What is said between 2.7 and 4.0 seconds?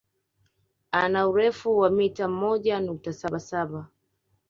nukta saba saba